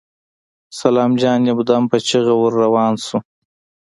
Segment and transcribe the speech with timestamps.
[0.79, 3.17] سلام جان يودم په چيغه ور روان شو.